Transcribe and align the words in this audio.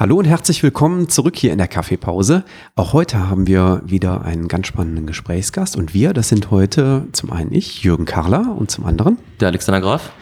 Hallo 0.00 0.16
und 0.16 0.26
herzlich 0.26 0.62
willkommen 0.62 1.08
zurück 1.08 1.34
hier 1.34 1.50
in 1.50 1.58
der 1.58 1.66
Kaffeepause. 1.66 2.44
Auch 2.76 2.92
heute 2.92 3.28
haben 3.28 3.48
wir 3.48 3.82
wieder 3.84 4.24
einen 4.24 4.46
ganz 4.46 4.68
spannenden 4.68 5.08
Gesprächsgast 5.08 5.76
und 5.76 5.92
wir, 5.92 6.12
das 6.12 6.28
sind 6.28 6.52
heute 6.52 7.08
zum 7.10 7.32
einen 7.32 7.52
ich, 7.52 7.82
Jürgen 7.82 8.04
Karler 8.04 8.54
und 8.56 8.70
zum 8.70 8.86
anderen 8.86 9.18
der 9.40 9.48
Alexander 9.48 9.80
Graf. 9.80 10.12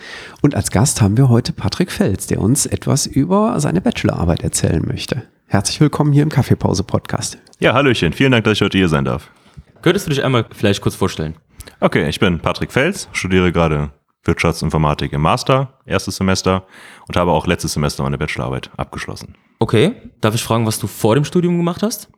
Und 0.40 0.54
als 0.54 0.70
Gast 0.70 1.02
haben 1.02 1.18
wir 1.18 1.28
heute 1.28 1.52
Patrick 1.52 1.92
Fels, 1.92 2.26
der 2.26 2.40
uns 2.40 2.64
etwas 2.64 3.04
über 3.04 3.60
seine 3.60 3.82
Bachelorarbeit 3.82 4.42
erzählen 4.42 4.82
möchte. 4.82 5.24
Herzlich 5.46 5.78
willkommen 5.78 6.14
hier 6.14 6.22
im 6.22 6.30
Kaffeepause 6.30 6.82
Podcast. 6.82 7.36
Ja, 7.58 7.74
Hallöchen, 7.74 8.14
vielen 8.14 8.32
Dank, 8.32 8.44
dass 8.44 8.54
ich 8.54 8.62
heute 8.62 8.78
hier 8.78 8.88
sein 8.88 9.04
darf. 9.04 9.28
Könntest 9.82 10.06
du 10.06 10.10
dich 10.10 10.24
einmal 10.24 10.46
vielleicht 10.56 10.80
kurz 10.80 10.94
vorstellen? 10.94 11.34
Okay, 11.80 12.08
ich 12.08 12.18
bin 12.18 12.38
Patrick 12.38 12.72
Fels, 12.72 13.10
studiere 13.12 13.52
gerade 13.52 13.90
Wirtschaftsinformatik 14.26 15.12
im 15.12 15.22
Master, 15.22 15.78
erstes 15.84 16.16
Semester 16.16 16.66
und 17.08 17.16
habe 17.16 17.32
auch 17.32 17.46
letztes 17.46 17.72
Semester 17.72 18.02
meine 18.02 18.18
Bachelorarbeit 18.18 18.70
abgeschlossen. 18.76 19.36
Okay, 19.58 19.92
darf 20.20 20.34
ich 20.34 20.42
fragen, 20.42 20.66
was 20.66 20.78
du 20.78 20.86
vor 20.86 21.14
dem 21.14 21.24
Studium 21.24 21.56
gemacht 21.56 21.82
hast? 21.82 22.08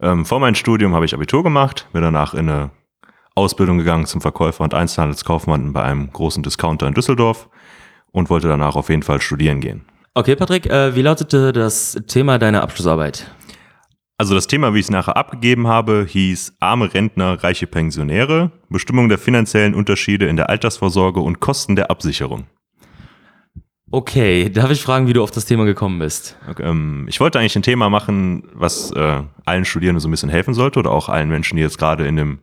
Ähm, 0.00 0.24
vor 0.24 0.40
meinem 0.40 0.54
Studium 0.54 0.94
habe 0.94 1.04
ich 1.04 1.14
Abitur 1.14 1.42
gemacht, 1.42 1.88
bin 1.92 2.02
danach 2.02 2.34
in 2.34 2.48
eine 2.48 2.70
Ausbildung 3.34 3.78
gegangen 3.78 4.06
zum 4.06 4.20
Verkäufer 4.20 4.64
und 4.64 4.74
Einzelhandelskaufmann 4.74 5.72
bei 5.72 5.82
einem 5.82 6.10
großen 6.12 6.42
Discounter 6.42 6.86
in 6.86 6.94
Düsseldorf 6.94 7.48
und 8.10 8.30
wollte 8.30 8.48
danach 8.48 8.76
auf 8.76 8.88
jeden 8.88 9.02
Fall 9.02 9.20
studieren 9.20 9.60
gehen. 9.60 9.84
Okay, 10.14 10.34
Patrick, 10.34 10.66
äh, 10.66 10.96
wie 10.96 11.02
lautete 11.02 11.52
das 11.52 12.00
Thema 12.06 12.38
deiner 12.38 12.62
Abschlussarbeit? 12.62 13.30
Also 14.18 14.34
das 14.34 14.46
Thema, 14.46 14.72
wie 14.72 14.78
ich 14.78 14.86
es 14.86 14.90
nachher 14.90 15.16
abgegeben 15.16 15.66
habe, 15.66 16.06
hieß 16.08 16.54
Arme 16.58 16.92
Rentner, 16.94 17.42
reiche 17.44 17.66
Pensionäre, 17.66 18.50
Bestimmung 18.70 19.10
der 19.10 19.18
finanziellen 19.18 19.74
Unterschiede 19.74 20.26
in 20.26 20.36
der 20.36 20.48
Altersvorsorge 20.48 21.20
und 21.20 21.40
Kosten 21.40 21.76
der 21.76 21.90
Absicherung. 21.90 22.46
Okay, 23.90 24.48
darf 24.48 24.70
ich 24.70 24.82
fragen, 24.82 25.06
wie 25.06 25.12
du 25.12 25.22
auf 25.22 25.30
das 25.30 25.44
Thema 25.44 25.64
gekommen 25.64 25.98
bist? 25.98 26.36
Okay, 26.50 26.62
ähm, 26.64 27.04
ich 27.08 27.20
wollte 27.20 27.38
eigentlich 27.38 27.56
ein 27.56 27.62
Thema 27.62 27.90
machen, 27.90 28.44
was 28.54 28.90
äh, 28.92 29.22
allen 29.44 29.64
Studierenden 29.66 30.00
so 30.00 30.08
ein 30.08 30.10
bisschen 30.10 30.30
helfen 30.30 30.54
sollte 30.54 30.78
oder 30.78 30.92
auch 30.92 31.10
allen 31.10 31.28
Menschen, 31.28 31.56
die 31.56 31.62
jetzt 31.62 31.78
gerade 31.78 32.06
in 32.06 32.16
dem 32.16 32.38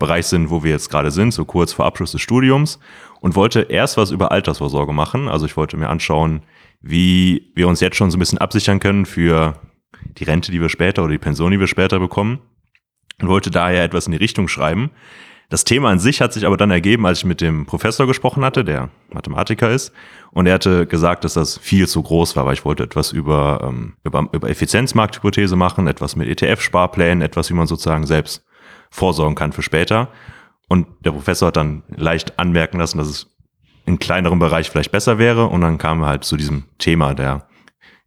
Bereich 0.00 0.26
sind, 0.26 0.50
wo 0.50 0.64
wir 0.64 0.72
jetzt 0.72 0.90
gerade 0.90 1.12
sind, 1.12 1.32
so 1.32 1.44
kurz 1.44 1.72
vor 1.72 1.86
Abschluss 1.86 2.12
des 2.12 2.20
Studiums 2.20 2.80
und 3.20 3.36
wollte 3.36 3.60
erst 3.60 3.96
was 3.96 4.10
über 4.10 4.32
Altersvorsorge 4.32 4.92
machen. 4.92 5.28
Also 5.28 5.46
ich 5.46 5.56
wollte 5.56 5.76
mir 5.76 5.88
anschauen, 5.88 6.42
wie 6.80 7.52
wir 7.54 7.68
uns 7.68 7.80
jetzt 7.80 7.96
schon 7.96 8.10
so 8.10 8.16
ein 8.16 8.20
bisschen 8.20 8.38
absichern 8.38 8.80
können 8.80 9.06
für 9.06 9.54
die 10.18 10.24
Rente, 10.24 10.52
die 10.52 10.60
wir 10.60 10.68
später 10.68 11.02
oder 11.02 11.12
die 11.12 11.18
Pension, 11.18 11.52
die 11.52 11.60
wir 11.60 11.66
später 11.66 11.98
bekommen 11.98 12.40
und 13.20 13.28
wollte 13.28 13.50
daher 13.50 13.84
etwas 13.84 14.06
in 14.06 14.12
die 14.12 14.18
Richtung 14.18 14.48
schreiben. 14.48 14.90
Das 15.48 15.64
Thema 15.64 15.90
an 15.90 15.98
sich 15.98 16.22
hat 16.22 16.32
sich 16.32 16.46
aber 16.46 16.56
dann 16.56 16.70
ergeben, 16.70 17.04
als 17.04 17.18
ich 17.18 17.24
mit 17.26 17.42
dem 17.42 17.66
Professor 17.66 18.06
gesprochen 18.06 18.42
hatte, 18.44 18.64
der 18.64 18.88
Mathematiker 19.12 19.70
ist, 19.70 19.92
und 20.30 20.46
er 20.46 20.54
hatte 20.54 20.86
gesagt, 20.86 21.24
dass 21.24 21.34
das 21.34 21.58
viel 21.58 21.86
zu 21.86 22.02
groß 22.02 22.36
war, 22.36 22.46
weil 22.46 22.54
ich 22.54 22.64
wollte 22.64 22.82
etwas 22.82 23.12
über, 23.12 23.60
ähm, 23.62 23.92
über, 24.02 24.26
über 24.32 24.48
Effizienzmarkthypothese 24.48 25.56
machen, 25.56 25.86
etwas 25.86 26.16
mit 26.16 26.26
ETF-Sparplänen, 26.28 27.20
etwas, 27.20 27.50
wie 27.50 27.54
man 27.54 27.66
sozusagen 27.66 28.06
selbst 28.06 28.46
vorsorgen 28.90 29.34
kann 29.34 29.52
für 29.52 29.60
später. 29.60 30.08
Und 30.68 30.86
der 31.04 31.10
Professor 31.10 31.48
hat 31.48 31.58
dann 31.58 31.82
leicht 31.88 32.38
anmerken 32.38 32.78
lassen, 32.78 32.96
dass 32.96 33.08
es 33.08 33.26
in 33.84 33.98
kleinerem 33.98 34.38
Bereich 34.38 34.70
vielleicht 34.70 34.90
besser 34.90 35.18
wäre. 35.18 35.48
Und 35.48 35.60
dann 35.60 35.76
kamen 35.76 36.00
wir 36.00 36.06
halt 36.06 36.24
zu 36.24 36.38
diesem 36.38 36.64
Thema, 36.78 37.14
der 37.14 37.46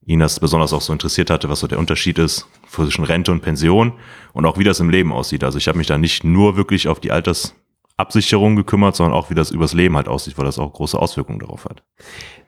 ihn 0.05 0.19
das 0.19 0.39
besonders 0.39 0.73
auch 0.73 0.81
so 0.81 0.93
interessiert 0.93 1.29
hatte, 1.29 1.49
was 1.49 1.59
so 1.59 1.67
der 1.67 1.79
Unterschied 1.79 2.19
ist 2.19 2.47
zwischen 2.69 3.03
Rente 3.03 3.31
und 3.31 3.41
Pension 3.41 3.93
und 4.33 4.45
auch 4.45 4.57
wie 4.57 4.63
das 4.63 4.79
im 4.79 4.89
Leben 4.89 5.11
aussieht. 5.11 5.43
Also 5.43 5.57
ich 5.57 5.67
habe 5.67 5.77
mich 5.77 5.87
da 5.87 5.97
nicht 5.97 6.23
nur 6.23 6.57
wirklich 6.57 6.87
auf 6.87 6.99
die 6.99 7.11
Altersabsicherung 7.11 8.55
gekümmert, 8.55 8.95
sondern 8.95 9.15
auch 9.15 9.29
wie 9.29 9.35
das 9.35 9.51
übers 9.51 9.73
Leben 9.73 9.95
halt 9.95 10.07
aussieht, 10.07 10.37
weil 10.37 10.45
das 10.45 10.59
auch 10.59 10.71
große 10.73 10.97
Auswirkungen 10.99 11.39
darauf 11.39 11.65
hat. 11.65 11.83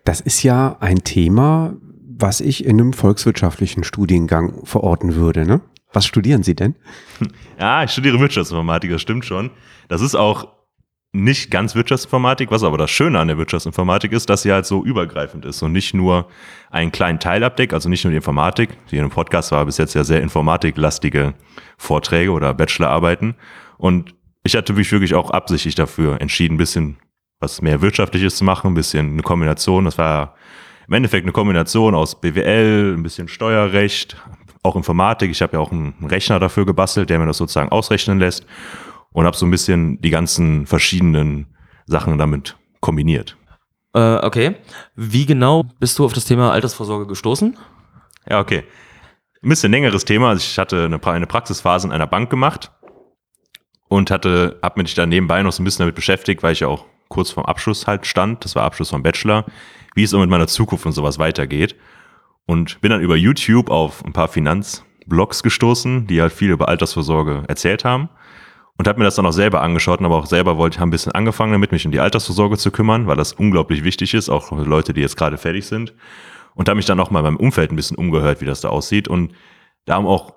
Das 0.03 0.22
ist 0.22 0.44
ja 0.44 0.78
ein 0.79 1.03
Thema, 1.03 1.75
was 2.19 2.41
ich 2.41 2.66
in 2.66 2.79
einem 2.79 2.94
volkswirtschaftlichen 2.94 3.84
Studiengang 3.84 4.66
verorten 4.66 5.16
würde. 5.16 5.45
Ne? 5.45 5.62
Was 5.94 6.06
studieren 6.06 6.44
Sie 6.44 6.56
denn? 6.56 6.75
Ja, 7.59 7.84
ich 7.84 7.89
studiere 7.89 8.19
Wirtschaftsinformatik, 8.19 8.91
das 8.91 9.01
stimmt 9.01 9.25
schon. 9.25 9.50
Das 9.88 10.01
ist 10.01 10.13
auch 10.13 10.56
nicht 11.24 11.52
ganz 11.52 11.76
Wirtschaftsinformatik, 11.76 12.52
was 12.52 12.64
aber 12.64 12.78
das 12.78 12.92
Schöne 12.92 13.20
an 13.20 13.28
der 13.28 13.38
Wirtschaftsinformatik 13.38 14.12
ist, 14.12 14.30
dass 14.30 14.44
sie 14.44 14.52
halt 14.52 14.66
so 14.66 14.84
übergreifend 14.84 15.46
ist 15.46 15.62
und 15.62 15.72
nicht 15.72 15.94
nur 15.94 16.28
einen 16.70 16.92
kleinen 16.92 17.20
Teil 17.20 17.44
abdeckt, 17.44 17.74
also 17.74 17.90
nicht 17.90 18.04
nur 18.04 18.12
die 18.12 18.18
Informatik. 18.18 18.70
Hier 18.88 19.02
im 19.02 19.10
Podcast 19.10 19.52
war 19.52 19.66
bis 19.66 19.78
jetzt 19.78 19.94
ja 19.94 20.04
sehr 20.04 20.22
informatiklastige 20.22 21.34
Vorträge 21.78 22.32
oder 22.32 22.54
Bachelorarbeiten. 22.54 23.36
Und 23.78 24.16
ich 24.44 24.56
hatte 24.56 24.74
mich 24.74 24.92
wirklich 24.92 25.14
auch 25.14 25.32
absichtlich 25.32 25.76
dafür 25.76 26.22
entschieden, 26.22 26.56
ein 26.56 26.58
bisschen 26.58 26.98
was 27.40 27.62
mehr 27.62 27.82
Wirtschaftliches 27.82 28.38
zu 28.38 28.44
machen, 28.44 28.72
ein 28.72 28.76
bisschen 28.76 29.14
eine 29.14 29.22
Kombination. 29.22 29.86
Das 29.86 29.98
war 29.98 30.36
im 30.88 30.94
Endeffekt 30.94 31.26
eine 31.26 31.34
Kombination 31.34 31.96
aus 31.96 32.20
BWL, 32.20 32.96
ein 32.96 33.04
bisschen 33.04 33.28
Steuerrecht, 33.28 34.18
auch 34.64 34.76
Informatik. 34.76 35.32
Ich 35.32 35.42
habe 35.42 35.54
ja 35.54 35.60
auch 35.60 35.72
einen 35.72 35.94
Rechner 36.06 36.40
dafür 36.40 36.66
gebastelt, 36.66 37.10
der 37.10 37.20
mir 37.20 37.26
das 37.26 37.38
sozusagen 37.38 37.70
ausrechnen 37.70 38.20
lässt 38.20 38.46
und 39.18 39.26
habe 39.26 39.36
so 39.36 39.48
ein 39.48 39.52
bisschen 39.52 40.00
die 40.00 40.12
ganzen 40.12 40.68
verschiedenen 40.68 41.48
Sachen 41.88 42.20
damit 42.20 42.56
kombiniert. 42.82 43.36
Äh, 43.96 44.18
okay. 44.18 44.58
Wie 44.96 45.26
genau 45.26 45.64
bist 45.80 45.98
du 45.98 46.06
auf 46.06 46.14
das 46.14 46.26
Thema 46.26 46.52
Altersvorsorge 46.52 47.08
gestoßen? 47.08 47.58
Ja, 48.30 48.40
okay. 48.40 48.64
Ein 49.42 49.50
bisschen 49.50 49.72
längeres 49.72 50.06
Thema. 50.06 50.30
Also 50.30 50.42
ich 50.42 50.60
hatte 50.60 50.86
eine, 50.86 51.04
eine 51.04 51.26
Praxisphase 51.26 51.88
in 51.88 51.94
einer 51.94 52.06
Bank 52.06 52.30
gemacht 52.30 52.72
und 53.88 54.12
hatte, 54.12 54.60
habe 54.62 54.84
mich 54.84 54.94
dann 54.94 55.10
nebenbei 55.10 55.42
noch 55.42 55.52
so 55.52 55.64
ein 55.64 55.66
bisschen 55.66 55.80
damit 55.80 55.96
beschäftigt, 55.96 56.44
weil 56.44 56.54
ich 56.54 56.60
ja 56.60 56.68
auch 56.68 56.86
kurz 57.08 57.32
vorm 57.32 57.48
Abschluss 57.48 57.88
halt 57.88 58.06
stand. 58.06 58.46
Das 58.46 58.56
war 58.56 58.66
Abschluss 58.66 58.92
vom 58.92 59.02
Bachelor, 59.02 59.46
wie 59.96 60.04
es 60.04 60.12
so 60.12 60.20
mit 60.20 60.30
meiner 60.30 60.46
Zukunft 60.46 60.86
und 60.86 60.92
sowas 60.92 61.18
weitergeht. 61.18 61.76
Und 62.46 62.82
bin 62.82 62.92
dann 62.92 63.02
über 63.02 63.16
YouTube 63.16 63.72
auf 63.72 64.06
ein 64.06 64.14
paar 64.14 64.28
Finanzblogs 64.28 65.42
gestoßen, 65.42 66.06
die 66.06 66.22
halt 66.22 66.34
viel 66.34 66.52
über 66.52 66.68
Altersvorsorge 66.68 67.46
erzählt 67.48 67.84
haben. 67.84 68.10
Und 68.78 68.88
habe 68.88 69.00
mir 69.00 69.06
das 69.06 69.16
dann 69.16 69.26
auch 69.26 69.32
selber 69.32 69.62
angeschaut, 69.62 70.02
aber 70.02 70.16
auch 70.16 70.28
selber 70.28 70.58
wollte 70.58 70.78
ich 70.78 70.82
ein 70.82 70.92
bisschen 70.92 71.12
angefangen 71.12 71.52
damit, 71.52 71.72
mich 71.72 71.86
um 71.86 71.92
die 71.92 72.00
Altersvorsorge 72.00 72.58
zu 72.58 72.70
kümmern, 72.70 73.08
weil 73.08 73.16
das 73.16 73.34
unglaublich 73.34 73.84
wichtig 73.84 74.14
ist, 74.14 74.30
auch 74.30 74.52
Leute, 74.52 74.94
die 74.94 75.02
jetzt 75.02 75.18
gerade 75.18 75.38
fertig 75.38 75.66
sind. 75.66 75.94
Und 76.54 76.70
habe 76.70 76.78
mich 76.78 76.86
dann 76.86 77.00
auch 77.00 77.10
mal 77.10 77.24
beim 77.24 77.38
Umfeld 77.38 77.72
ein 77.72 77.76
bisschen 77.76 77.98
umgehört, 77.98 78.42
wie 78.42 78.46
das 78.46 78.62
da 78.62 78.70
aussieht. 78.70 79.08
Und 79.08 79.34
da 79.86 79.96
haben 79.96 80.08
auch 80.08 80.34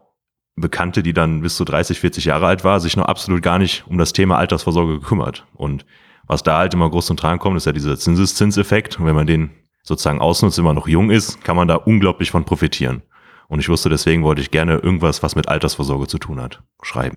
Bekannte, 0.56 1.02
die 1.02 1.12
dann 1.12 1.42
bis 1.42 1.56
zu 1.56 1.64
30, 1.64 2.00
40 2.00 2.26
Jahre 2.26 2.46
alt 2.46 2.64
war, 2.64 2.80
sich 2.80 2.96
noch 2.96 3.06
absolut 3.06 3.42
gar 3.42 3.58
nicht 3.58 3.86
um 3.86 3.98
das 3.98 4.12
Thema 4.12 4.38
Altersvorsorge 4.38 5.00
gekümmert. 5.00 5.46
Und 5.54 5.84
was 6.26 6.42
da 6.42 6.58
halt 6.58 6.74
immer 6.74 6.90
groß 6.90 7.06
zum 7.06 7.16
Tragen 7.16 7.38
kommt, 7.38 7.56
ist 7.56 7.66
ja 7.66 7.72
dieser 7.72 7.98
Zinseszinseffekt. 7.98 8.98
Und 8.98 9.06
wenn 9.06 9.14
man 9.14 9.26
den 9.26 9.50
sozusagen 9.82 10.20
ausnutzt, 10.20 10.60
man 10.60 10.76
noch 10.76 10.88
jung 10.88 11.10
ist, 11.10 11.42
kann 11.44 11.56
man 11.56 11.68
da 11.68 11.76
unglaublich 11.76 12.30
von 12.30 12.44
profitieren. 12.44 13.02
Und 13.48 13.60
ich 13.60 13.68
wusste, 13.68 13.88
deswegen 13.88 14.22
wollte 14.22 14.40
ich 14.42 14.50
gerne 14.50 14.76
irgendwas, 14.76 15.22
was 15.22 15.34
mit 15.34 15.48
Altersvorsorge 15.48 16.06
zu 16.06 16.18
tun 16.18 16.40
hat, 16.40 16.62
schreiben. 16.82 17.16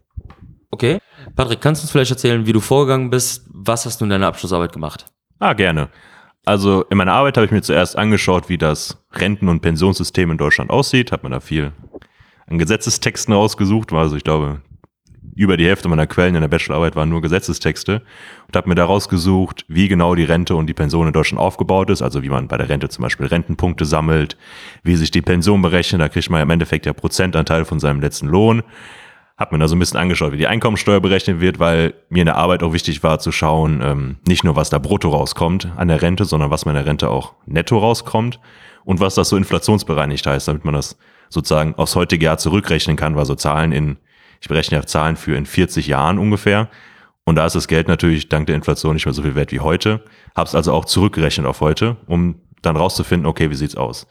Okay. 0.74 0.98
Patrick, 1.36 1.62
kannst 1.62 1.82
du 1.82 1.86
uns 1.86 1.92
vielleicht 1.92 2.10
erzählen, 2.10 2.48
wie 2.48 2.52
du 2.52 2.60
vorgegangen 2.60 3.12
bist? 3.12 3.46
Was 3.54 3.86
hast 3.86 4.02
du 4.02 4.06
in 4.06 4.10
deiner 4.10 4.26
Abschlussarbeit 4.26 4.74
gemacht? 4.74 5.06
Ah, 5.38 5.54
gerne. 5.54 5.90
Also 6.46 6.84
in 6.90 6.98
meiner 6.98 7.14
Arbeit 7.14 7.38
habe 7.38 7.46
ich 7.46 7.52
mir 7.52 7.62
zuerst 7.62 7.96
angeschaut, 7.96 8.50
wie 8.50 8.58
das 8.58 8.98
Renten- 9.12 9.50
und 9.50 9.62
Pensionssystem 9.62 10.32
in 10.32 10.40
Deutschland 10.40 10.72
aussieht. 10.72 11.12
Habe 11.12 11.28
mir 11.28 11.36
da 11.36 11.42
viel 11.42 11.74
an 12.48 12.58
Gesetzestexten 12.58 13.36
rausgesucht. 13.36 13.94
Also 13.94 14.16
ich 14.16 14.24
glaube, 14.24 14.64
über 15.36 15.58
die 15.58 15.68
Hälfte 15.68 15.88
meiner 15.90 16.08
Quellen 16.08 16.34
in 16.34 16.42
der 16.42 16.48
Bachelorarbeit 16.48 16.96
waren 16.96 17.10
nur 17.10 17.22
Gesetzestexte 17.22 18.02
und 18.48 18.56
habe 18.56 18.68
mir 18.68 18.76
daraus 18.76 19.10
gesucht, 19.10 19.66
wie 19.68 19.88
genau 19.88 20.16
die 20.16 20.24
Rente 20.24 20.56
und 20.56 20.66
die 20.66 20.74
Pension 20.74 21.06
in 21.06 21.14
Deutschland 21.14 21.40
aufgebaut 21.40 21.92
ist, 21.92 22.02
also 22.02 22.24
wie 22.24 22.30
man 22.30 22.48
bei 22.48 22.58
der 22.58 22.68
Rente 22.68 22.90
zum 22.90 23.04
Beispiel 23.04 23.28
Rentenpunkte 23.28 23.86
sammelt, 23.86 24.38
wie 24.82 24.96
sich 24.96 25.12
die 25.12 25.22
Pension 25.22 25.62
berechnet, 25.62 26.02
da 26.02 26.10
kriegt 26.10 26.32
man 26.32 26.42
im 26.42 26.50
Endeffekt 26.50 26.88
ja 26.88 26.94
Prozentanteil 26.94 27.64
von 27.64 27.80
seinem 27.80 28.02
letzten 28.02 28.28
Lohn. 28.28 28.64
Hab 29.38 29.52
mir 29.52 29.58
da 29.58 29.68
so 29.68 29.76
ein 29.76 29.80
bisschen 29.80 30.00
angeschaut, 30.00 30.32
wie 30.32 30.38
die 30.38 30.48
Einkommensteuer 30.48 31.00
berechnet 31.00 31.40
wird, 31.42 31.60
weil 31.60 31.96
mir 32.10 32.22
in 32.22 32.28
der 32.28 32.36
Arbeit 32.36 32.62
auch 32.62 32.74
wichtig 32.74 33.02
war 33.04 33.20
zu 33.20 33.32
schauen, 33.32 33.82
ähm, 33.84 34.18
nicht 34.28 34.44
nur 34.44 34.56
was 34.56 34.70
da 34.70 34.78
brutto 34.78 35.10
rauskommt 35.10 35.72
an 35.76 35.88
der 35.88 36.02
Rente, 36.02 36.26
sondern 36.26 36.52
was 36.52 36.66
meiner 36.66 36.86
Rente 36.86 37.10
auch 37.10 37.34
netto 37.46 37.78
rauskommt 37.78 38.40
und 38.86 39.00
was 39.00 39.16
das 39.16 39.30
so 39.30 39.38
inflationsbereinigt 39.38 40.26
heißt, 40.28 40.48
damit 40.48 40.66
man 40.66 40.76
das 40.76 40.98
sozusagen 41.30 41.74
aufs 41.76 41.96
heutige 41.96 42.26
Jahr 42.26 42.38
zurückrechnen 42.38 42.96
kann, 42.96 43.16
weil 43.16 43.26
so 43.26 43.36
Zahlen 43.36 43.72
in 43.72 43.98
ich 44.44 44.50
berechne 44.50 44.76
ja 44.78 44.86
Zahlen 44.86 45.16
für 45.16 45.38
in 45.38 45.46
40 45.46 45.88
Jahren 45.88 46.20
ungefähr. 46.20 46.68
Und 47.24 47.38
da 47.38 47.46
ist 47.46 47.56
das 47.56 47.70
Geld 47.70 47.88
natürlich 47.88 48.28
dank 48.28 48.48
der 48.48 48.58
Inflation 48.58 48.94
nicht 48.94 49.06
mehr 49.06 49.14
so 49.14 49.22
viel 49.22 49.36
wert 49.36 49.54
wie 49.54 49.62
heute. 49.62 50.04
Habe 50.36 50.50
es 50.50 50.54
also 50.54 50.74
auch 50.74 50.84
zurückgerechnet 50.84 51.48
auf 51.48 51.62
heute, 51.62 51.96
um 52.08 52.36
dann 52.62 52.76
rauszufinden, 52.76 53.26
okay, 53.26 53.50
wie 53.50 53.56
sieht's 53.56 53.78
aus? 53.78 54.06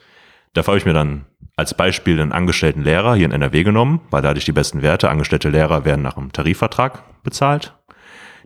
Dafür 0.55 0.73
habe 0.73 0.79
ich 0.79 0.87
mir 0.87 0.93
dann 0.93 1.25
als 1.57 1.75
Beispiel 1.75 2.21
einen 2.21 2.33
angestellten 2.33 2.83
Lehrer 2.83 3.15
hier 3.15 3.27
in 3.27 3.33
NRW 3.33 3.63
genommen, 3.63 4.01
weil 4.11 4.23
da 4.23 4.29
hatte 4.29 4.39
ich 4.39 4.45
die 4.45 4.53
besten 4.53 4.83
Werte. 4.83 5.11
Angestellte 5.11 5.49
Lehrer 5.49 5.85
werden 5.85 6.03
nach 6.03 6.17
einem 6.17 6.33
Tarifvertrag 6.33 7.03
bezahlt. 7.23 7.75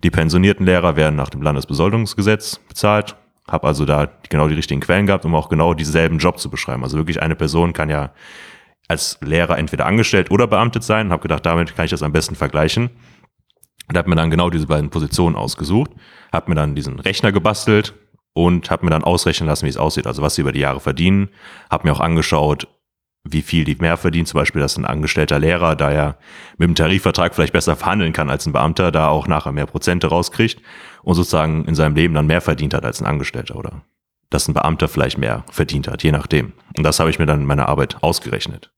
Die 0.03 0.11
pensionierten 0.11 0.67
Lehrer 0.67 0.97
werden 0.97 1.17
nach 1.17 1.31
dem 1.31 1.43
Landesbesoldungsgesetz 1.43 2.61
bezahlt. 2.69 3.17
Habe 3.49 3.67
also 3.67 3.85
da 3.85 4.09
genau 4.29 4.49
die 4.49 4.55
richtigen 4.55 4.81
Quellen 4.81 5.07
gehabt, 5.07 5.25
um 5.25 5.35
auch 5.35 5.49
genau 5.49 5.75
dieselben 5.75 6.19
Job 6.19 6.39
zu 6.39 6.51
beschreiben. 6.51 6.83
Also 6.83 6.97
wirklich 6.97 7.23
eine 7.23 7.37
Person 7.37 7.73
kann 7.73 7.89
ja 7.89 8.13
als 8.89 9.19
Lehrer 9.21 9.59
entweder 9.59 9.87
angestellt 9.87 10.31
oder 10.31 10.47
beamtet 10.47 10.83
sein. 10.83 11.11
Habe 11.11 11.23
gedacht, 11.23 11.47
damit 11.47 11.75
kann 11.75 11.87
ich 11.87 11.91
das 11.91 12.03
am 12.03 12.13
besten 12.13 12.35
vergleichen. 12.35 12.91
Und 13.89 13.97
habe 13.97 14.09
mir 14.09 14.17
dann 14.17 14.31
genau 14.31 14.51
diese 14.51 14.67
beiden 14.67 14.91
Positionen 14.91 15.37
ausgesucht, 15.37 15.93
habe 16.33 16.51
mir 16.51 16.57
dann 16.57 16.75
diesen 16.75 16.99
Rechner 16.99 17.31
gebastelt 17.31 17.95
und 18.37 18.71
habe 18.71 18.85
mir 18.85 18.91
dann 18.91 19.03
ausrechnen 19.03 19.49
lassen, 19.49 19.65
wie 19.65 19.71
es 19.71 19.79
aussieht, 19.79 20.07
also 20.07 20.21
was 20.21 20.35
sie 20.35 20.43
über 20.43 20.53
die 20.53 20.61
Jahre 20.61 20.79
verdienen. 20.79 21.31
Habe 21.71 21.89
mir 21.89 21.95
auch 21.95 22.01
angeschaut, 22.01 22.69
wie 23.25 23.41
viel 23.41 23.65
die 23.65 23.77
mehr 23.77 23.97
verdienen, 23.97 24.27
zum 24.27 24.39
Beispiel, 24.39 24.61
dass 24.61 24.77
ein 24.77 24.85
angestellter 24.85 25.39
Lehrer, 25.39 25.75
da 25.75 25.91
er 25.91 26.19
mit 26.59 26.69
dem 26.69 26.75
Tarifvertrag 26.75 27.35
vielleicht 27.35 27.55
besser 27.55 27.77
verhandeln 27.77 28.13
kann 28.13 28.29
als 28.29 28.45
ein 28.45 28.53
Beamter, 28.53 28.93
da 28.93 29.09
auch 29.09 29.27
nachher 29.27 29.53
mehr 29.53 29.65
Prozente 29.65 30.09
rauskriegt 30.09 30.61
und 31.03 31.15
sozusagen 31.15 31.65
in 31.65 31.75
seinem 31.75 31.97
Leben 31.97 32.13
dann 32.13 32.27
mehr 32.27 32.43
verdient 32.43 32.75
hat 32.75 32.85
als 32.85 33.01
ein 33.01 33.07
Angestellter 33.07 33.57
oder 33.57 33.81
dass 34.29 34.49
ein 34.49 34.55
Beamter 34.55 34.89
vielleicht 34.89 35.17
mehr 35.17 35.45
verdient 35.51 35.89
hat, 35.89 36.03
je 36.03 36.13
nachdem. 36.13 36.53
Und 36.77 36.85
das 36.85 37.01
habe 37.01 37.09
ich 37.09 37.19
mir 37.19 37.25
dann 37.25 37.41
in 37.41 37.47
meiner 37.47 37.71
Arbeit 37.71 38.03
ausgerechnet. 38.03 38.71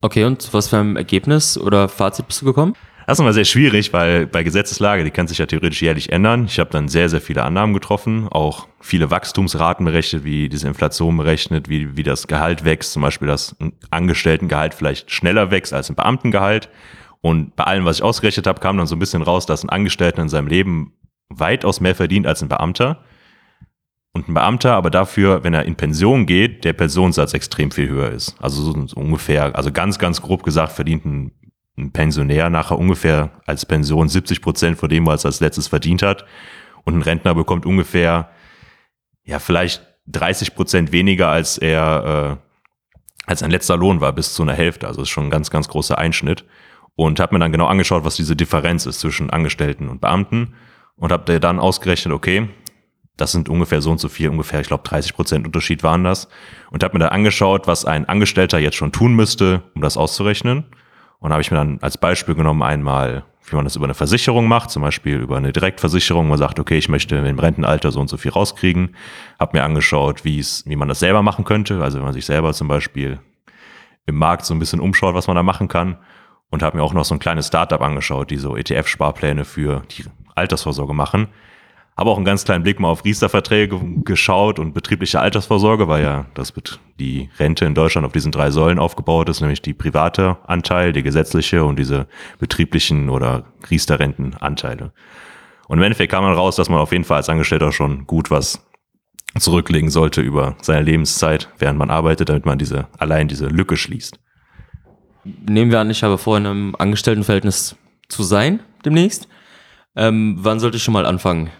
Okay, 0.00 0.24
und 0.24 0.54
was 0.54 0.68
für 0.68 0.78
ein 0.78 0.96
Ergebnis 0.96 1.58
oder 1.58 1.90
Fazit 1.90 2.28
bist 2.28 2.40
du 2.40 2.46
gekommen? 2.46 2.74
Das 3.06 3.18
ist 3.18 3.20
immer 3.20 3.32
sehr 3.32 3.44
schwierig, 3.44 3.92
weil 3.92 4.26
bei 4.26 4.42
Gesetzeslage, 4.42 5.04
die 5.04 5.12
kann 5.12 5.28
sich 5.28 5.38
ja 5.38 5.46
theoretisch 5.46 5.80
jährlich 5.80 6.10
ändern. 6.10 6.46
Ich 6.46 6.58
habe 6.58 6.70
dann 6.70 6.88
sehr, 6.88 7.08
sehr 7.08 7.20
viele 7.20 7.44
Annahmen 7.44 7.72
getroffen, 7.72 8.26
auch 8.28 8.66
viele 8.80 9.12
Wachstumsraten 9.12 9.86
berechnet, 9.86 10.24
wie 10.24 10.48
diese 10.48 10.66
Inflation 10.66 11.16
berechnet, 11.16 11.68
wie, 11.68 11.96
wie 11.96 12.02
das 12.02 12.26
Gehalt 12.26 12.64
wächst, 12.64 12.92
zum 12.92 13.02
Beispiel, 13.02 13.28
dass 13.28 13.54
ein 13.60 13.74
Angestelltengehalt 13.90 14.74
vielleicht 14.74 15.12
schneller 15.12 15.52
wächst 15.52 15.72
als 15.72 15.88
ein 15.88 15.94
Beamtengehalt. 15.94 16.68
Und 17.20 17.54
bei 17.54 17.62
allem, 17.62 17.84
was 17.84 17.98
ich 17.98 18.02
ausgerechnet 18.02 18.48
habe, 18.48 18.60
kam 18.60 18.76
dann 18.76 18.88
so 18.88 18.96
ein 18.96 19.00
bisschen 19.00 19.22
raus, 19.22 19.46
dass 19.46 19.62
ein 19.62 19.70
Angestellter 19.70 20.22
in 20.22 20.28
seinem 20.28 20.48
Leben 20.48 20.92
weitaus 21.28 21.80
mehr 21.80 21.94
verdient 21.94 22.26
als 22.26 22.42
ein 22.42 22.48
Beamter. 22.48 23.04
Und 24.14 24.28
ein 24.28 24.34
Beamter 24.34 24.74
aber 24.74 24.90
dafür, 24.90 25.44
wenn 25.44 25.54
er 25.54 25.64
in 25.64 25.76
Pension 25.76 26.26
geht, 26.26 26.64
der 26.64 26.72
Pensionssatz 26.72 27.34
extrem 27.34 27.70
viel 27.70 27.88
höher 27.88 28.10
ist. 28.10 28.34
Also 28.40 28.62
so 28.62 28.96
ungefähr, 28.96 29.54
also 29.54 29.70
ganz, 29.70 30.00
ganz 30.00 30.20
grob 30.22 30.42
gesagt, 30.42 30.72
verdient 30.72 31.04
ein 31.04 31.32
ein 31.76 31.92
Pensionär 31.92 32.48
nachher 32.50 32.78
ungefähr 32.78 33.30
als 33.44 33.66
Pension 33.66 34.08
70 34.08 34.40
Prozent 34.40 34.78
von 34.78 34.88
dem, 34.88 35.06
was 35.06 35.24
er 35.24 35.28
als 35.28 35.40
letztes 35.40 35.68
verdient 35.68 36.02
hat. 36.02 36.24
Und 36.84 36.94
ein 36.94 37.02
Rentner 37.02 37.34
bekommt 37.34 37.66
ungefähr, 37.66 38.30
ja, 39.24 39.38
vielleicht 39.38 39.82
30 40.06 40.54
Prozent 40.54 40.92
weniger, 40.92 41.28
als 41.28 41.58
er, 41.58 42.38
äh, 42.38 43.26
als 43.26 43.42
ein 43.42 43.50
letzter 43.50 43.76
Lohn 43.76 44.00
war, 44.00 44.12
bis 44.12 44.34
zu 44.34 44.42
einer 44.42 44.54
Hälfte. 44.54 44.86
Also 44.86 45.02
ist 45.02 45.10
schon 45.10 45.24
ein 45.24 45.30
ganz, 45.30 45.50
ganz 45.50 45.68
großer 45.68 45.98
Einschnitt. 45.98 46.44
Und 46.94 47.20
habe 47.20 47.34
mir 47.34 47.40
dann 47.40 47.52
genau 47.52 47.66
angeschaut, 47.66 48.04
was 48.04 48.16
diese 48.16 48.36
Differenz 48.36 48.86
ist 48.86 49.00
zwischen 49.00 49.28
Angestellten 49.28 49.88
und 49.88 50.00
Beamten. 50.00 50.54
Und 50.94 51.12
habe 51.12 51.40
dann 51.40 51.58
ausgerechnet, 51.58 52.14
okay, 52.14 52.48
das 53.18 53.32
sind 53.32 53.50
ungefähr 53.50 53.82
so 53.82 53.90
und 53.90 53.98
so 53.98 54.08
viel, 54.08 54.30
ungefähr, 54.30 54.60
ich 54.60 54.68
glaube 54.68 54.84
30 54.84 55.14
Prozent 55.14 55.46
Unterschied 55.46 55.82
waren 55.82 56.04
das. 56.04 56.28
Und 56.70 56.82
habe 56.82 56.94
mir 56.94 57.00
dann 57.00 57.10
angeschaut, 57.10 57.66
was 57.66 57.84
ein 57.84 58.08
Angestellter 58.08 58.58
jetzt 58.58 58.76
schon 58.76 58.92
tun 58.92 59.14
müsste, 59.14 59.62
um 59.74 59.82
das 59.82 59.98
auszurechnen. 59.98 60.64
Und 61.26 61.32
habe 61.32 61.42
ich 61.42 61.50
mir 61.50 61.56
dann 61.56 61.80
als 61.82 61.98
Beispiel 61.98 62.36
genommen 62.36 62.62
einmal, 62.62 63.24
wie 63.50 63.56
man 63.56 63.64
das 63.64 63.74
über 63.74 63.86
eine 63.86 63.94
Versicherung 63.94 64.46
macht, 64.46 64.70
zum 64.70 64.82
Beispiel 64.82 65.16
über 65.16 65.36
eine 65.36 65.50
Direktversicherung. 65.50 66.28
Man 66.28 66.38
sagt, 66.38 66.60
okay, 66.60 66.78
ich 66.78 66.88
möchte 66.88 67.16
im 67.16 67.38
Rentenalter 67.40 67.90
so 67.90 67.98
und 67.98 68.06
so 68.06 68.16
viel 68.16 68.30
rauskriegen. 68.30 68.94
Habe 69.40 69.58
mir 69.58 69.64
angeschaut, 69.64 70.24
wie 70.24 70.38
es, 70.38 70.62
wie 70.68 70.76
man 70.76 70.86
das 70.86 71.00
selber 71.00 71.22
machen 71.22 71.44
könnte. 71.44 71.82
Also 71.82 71.98
wenn 71.98 72.04
man 72.04 72.14
sich 72.14 72.26
selber 72.26 72.52
zum 72.52 72.68
Beispiel 72.68 73.18
im 74.06 74.14
Markt 74.14 74.46
so 74.46 74.54
ein 74.54 74.60
bisschen 74.60 74.78
umschaut, 74.78 75.16
was 75.16 75.26
man 75.26 75.34
da 75.34 75.42
machen 75.42 75.66
kann. 75.66 75.96
Und 76.50 76.62
habe 76.62 76.76
mir 76.76 76.84
auch 76.84 76.94
noch 76.94 77.04
so 77.04 77.16
ein 77.16 77.18
kleines 77.18 77.48
Startup 77.48 77.82
angeschaut, 77.82 78.30
die 78.30 78.36
so 78.36 78.56
ETF-Sparpläne 78.56 79.44
für 79.44 79.82
die 79.98 80.04
Altersvorsorge 80.36 80.94
machen. 80.94 81.26
Habe 81.96 82.10
auch 82.10 82.16
einen 82.16 82.26
ganz 82.26 82.44
kleinen 82.44 82.62
Blick 82.62 82.78
mal 82.78 82.88
auf 82.88 83.04
Riester-Verträge 83.04 83.80
geschaut 84.04 84.58
und 84.58 84.74
betriebliche 84.74 85.18
Altersvorsorge, 85.18 85.88
weil 85.88 86.02
ja 86.02 86.26
das 86.34 86.52
die 87.00 87.30
Rente 87.38 87.64
in 87.64 87.74
Deutschland 87.74 88.06
auf 88.06 88.12
diesen 88.12 88.32
drei 88.32 88.50
Säulen 88.50 88.78
aufgebaut 88.78 89.30
ist, 89.30 89.40
nämlich 89.40 89.62
die 89.62 89.72
private 89.72 90.36
Anteil, 90.46 90.92
die 90.92 91.02
gesetzliche 91.02 91.64
und 91.64 91.78
diese 91.78 92.06
betrieblichen 92.38 93.08
oder 93.08 93.44
Riester-Rentenanteile. 93.70 94.92
Und 95.68 95.78
im 95.78 95.84
Endeffekt 95.84 96.12
kam 96.12 96.24
man 96.24 96.34
raus, 96.34 96.56
dass 96.56 96.68
man 96.68 96.80
auf 96.80 96.92
jeden 96.92 97.04
Fall 97.04 97.16
als 97.16 97.30
Angestellter 97.30 97.72
schon 97.72 98.06
gut 98.06 98.30
was 98.30 98.62
zurücklegen 99.38 99.90
sollte 99.90 100.20
über 100.20 100.56
seine 100.60 100.82
Lebenszeit, 100.82 101.48
während 101.58 101.78
man 101.78 101.90
arbeitet, 101.90 102.28
damit 102.28 102.44
man 102.44 102.58
diese, 102.58 102.88
allein 102.98 103.28
diese 103.28 103.46
Lücke 103.46 103.76
schließt. 103.76 104.18
Nehmen 105.24 105.70
wir 105.70 105.80
an, 105.80 105.90
ich 105.90 106.02
habe 106.02 106.18
vor, 106.18 106.36
in 106.36 106.46
einem 106.46 106.76
Angestelltenverhältnis 106.78 107.76
zu 108.08 108.22
sein 108.22 108.60
demnächst. 108.84 109.28
Ähm, 109.96 110.36
wann 110.38 110.60
sollte 110.60 110.76
ich 110.76 110.82
schon 110.82 110.94
mal 110.94 111.06
anfangen? 111.06 111.50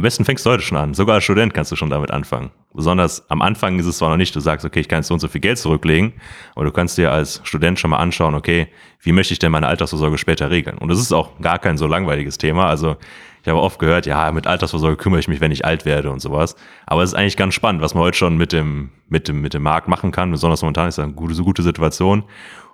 Am 0.00 0.02
besten 0.02 0.24
fängst 0.24 0.46
du 0.46 0.50
heute 0.50 0.62
schon 0.62 0.78
an. 0.78 0.94
Sogar 0.94 1.16
als 1.16 1.24
Student 1.24 1.52
kannst 1.52 1.70
du 1.72 1.76
schon 1.76 1.90
damit 1.90 2.10
anfangen. 2.10 2.52
Besonders 2.72 3.28
am 3.30 3.42
Anfang 3.42 3.78
ist 3.78 3.84
es 3.84 3.98
zwar 3.98 4.08
noch 4.08 4.16
nicht, 4.16 4.34
du 4.34 4.40
sagst, 4.40 4.64
okay, 4.64 4.80
ich 4.80 4.88
kann 4.88 5.00
jetzt 5.00 5.08
so 5.08 5.12
und 5.12 5.20
so 5.20 5.28
viel 5.28 5.42
Geld 5.42 5.58
zurücklegen, 5.58 6.14
aber 6.54 6.64
du 6.64 6.72
kannst 6.72 6.96
dir 6.96 7.12
als 7.12 7.42
Student 7.44 7.78
schon 7.78 7.90
mal 7.90 7.98
anschauen, 7.98 8.34
okay, 8.34 8.68
wie 9.02 9.12
möchte 9.12 9.34
ich 9.34 9.40
denn 9.40 9.52
meine 9.52 9.66
Altersvorsorge 9.66 10.16
später 10.16 10.50
regeln? 10.50 10.78
Und 10.78 10.88
das 10.88 10.98
ist 10.98 11.12
auch 11.12 11.38
gar 11.42 11.58
kein 11.58 11.76
so 11.76 11.86
langweiliges 11.86 12.38
Thema. 12.38 12.64
Also 12.64 12.96
ich 13.42 13.48
habe 13.50 13.60
oft 13.60 13.78
gehört, 13.78 14.06
ja, 14.06 14.32
mit 14.32 14.46
Altersvorsorge 14.46 14.96
kümmere 14.96 15.20
ich 15.20 15.28
mich, 15.28 15.42
wenn 15.42 15.52
ich 15.52 15.66
alt 15.66 15.84
werde 15.84 16.10
und 16.10 16.20
sowas. 16.20 16.56
Aber 16.86 17.02
es 17.02 17.10
ist 17.10 17.14
eigentlich 17.14 17.36
ganz 17.36 17.52
spannend, 17.52 17.82
was 17.82 17.92
man 17.92 18.02
heute 18.02 18.16
schon 18.16 18.38
mit 18.38 18.54
dem, 18.54 18.88
mit 19.10 19.28
dem, 19.28 19.42
mit 19.42 19.52
dem 19.52 19.62
Markt 19.62 19.86
machen 19.86 20.12
kann. 20.12 20.30
Besonders 20.30 20.62
momentan 20.62 20.88
ist 20.88 20.96
das 20.96 21.04
eine 21.04 21.12
gute, 21.12 21.34
so 21.34 21.44
gute 21.44 21.62
Situation. 21.62 22.24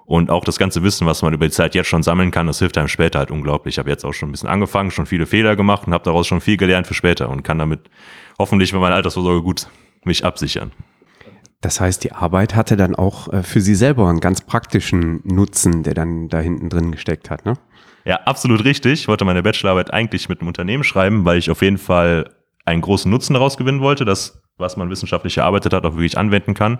Und 0.06 0.30
auch 0.30 0.44
das 0.44 0.56
ganze 0.56 0.84
Wissen, 0.84 1.04
was 1.06 1.22
man 1.22 1.34
über 1.34 1.46
die 1.46 1.52
Zeit 1.52 1.74
jetzt 1.74 1.88
schon 1.88 2.04
sammeln 2.04 2.30
kann, 2.30 2.46
das 2.46 2.60
hilft 2.60 2.78
einem 2.78 2.86
später 2.86 3.18
halt 3.18 3.32
unglaublich. 3.32 3.74
Ich 3.74 3.78
habe 3.80 3.90
jetzt 3.90 4.04
auch 4.04 4.12
schon 4.12 4.28
ein 4.28 4.32
bisschen 4.32 4.48
angefangen, 4.48 4.92
schon 4.92 5.04
viele 5.04 5.26
Fehler 5.26 5.56
gemacht 5.56 5.86
und 5.86 5.92
habe 5.92 6.04
daraus 6.04 6.28
schon 6.28 6.40
viel 6.40 6.56
gelernt 6.56 6.86
für 6.86 6.94
später 6.94 7.28
und 7.28 7.42
kann 7.42 7.58
damit 7.58 7.90
hoffentlich 8.38 8.72
mit 8.72 8.80
meiner 8.80 8.94
Altersvorsorge 8.94 9.42
gut 9.42 9.66
mich 10.04 10.24
absichern. 10.24 10.70
Das 11.60 11.80
heißt, 11.80 12.04
die 12.04 12.12
Arbeit 12.12 12.54
hatte 12.54 12.76
dann 12.76 12.94
auch 12.94 13.32
äh, 13.32 13.42
für 13.42 13.60
Sie 13.60 13.74
selber 13.74 14.08
einen 14.08 14.20
ganz 14.20 14.42
praktischen 14.42 15.22
Nutzen, 15.24 15.82
der 15.82 15.94
dann 15.94 16.28
da 16.28 16.38
hinten 16.38 16.68
drin 16.68 16.92
gesteckt 16.92 17.28
hat, 17.28 17.44
ne? 17.44 17.54
Ja, 18.04 18.20
absolut 18.24 18.64
richtig. 18.64 19.00
Ich 19.00 19.08
wollte 19.08 19.24
meine 19.24 19.42
Bachelorarbeit 19.42 19.92
eigentlich 19.92 20.28
mit 20.28 20.40
einem 20.40 20.46
Unternehmen 20.46 20.84
schreiben, 20.84 21.24
weil 21.24 21.38
ich 21.38 21.50
auf 21.50 21.62
jeden 21.62 21.78
Fall 21.78 22.30
einen 22.64 22.80
großen 22.80 23.10
Nutzen 23.10 23.34
daraus 23.34 23.56
gewinnen 23.56 23.80
wollte, 23.80 24.04
dass 24.04 24.40
was 24.58 24.76
man 24.76 24.90
wissenschaftlich 24.90 25.38
erarbeitet 25.38 25.72
hat, 25.72 25.84
auch 25.84 25.94
wirklich 25.94 26.16
anwenden 26.16 26.54
kann. 26.54 26.78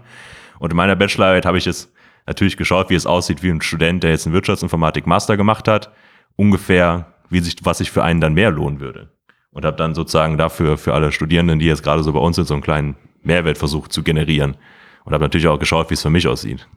Und 0.59 0.71
in 0.71 0.77
meiner 0.77 0.97
Bachelorarbeit 0.97 1.45
habe 1.45 1.59
ich 1.59 1.67
es 1.67 1.93
natürlich 2.27 2.57
geschaut, 2.57 2.91
wie 2.91 2.95
es 2.95 3.07
aussieht, 3.07 3.43
wie 3.43 3.51
ein 3.51 3.63
Student, 3.63 4.03
der 4.03 4.11
jetzt 4.11 4.27
einen 4.27 4.35
Wirtschaftsinformatik 4.35 5.07
Master 5.07 5.37
gemacht 5.37 5.69
hat, 5.69 5.93
ungefähr, 6.37 7.15
wie 7.31 7.41
sich, 7.41 7.57
was 7.63 7.79
sich 7.79 7.91
für 7.91 8.03
einen 8.03 8.21
dann 8.21 8.35
mehr 8.35 8.51
lohnen 8.51 8.81
würde. 8.81 9.11
Und 9.51 9.65
habe 9.65 9.77
dann 9.77 9.95
sozusagen 9.95 10.37
dafür 10.37 10.77
für 10.77 10.93
alle 10.93 11.13
Studierenden, 11.13 11.59
die 11.59 11.67
jetzt 11.67 11.83
gerade 11.83 12.03
so 12.03 12.13
bei 12.13 12.19
uns 12.19 12.37
sind, 12.37 12.47
so 12.47 12.55
einen 12.55 12.63
kleinen 12.63 12.97
Mehrwert 13.23 13.57
versucht 13.57 13.93
zu 13.93 14.03
generieren. 14.03 14.57
Und 15.05 15.15
habe 15.15 15.25
natürlich 15.25 15.49
auch 15.49 15.59
geschaut, 15.59 15.89
wie 15.89 15.95
es 15.95 16.03
für 16.03 16.11
mich 16.11 16.29
aussieht. 16.29 16.69